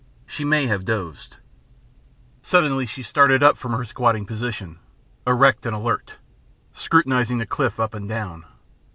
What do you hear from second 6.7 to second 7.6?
scrutinising the